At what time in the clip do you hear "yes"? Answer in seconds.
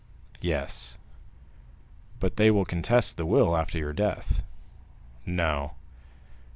0.41-0.97